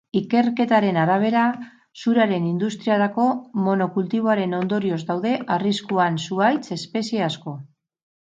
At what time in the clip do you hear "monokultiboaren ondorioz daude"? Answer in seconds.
3.67-5.35